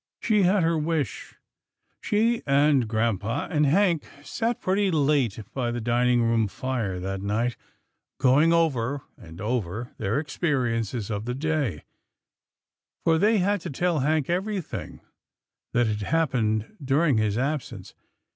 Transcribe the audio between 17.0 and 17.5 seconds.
his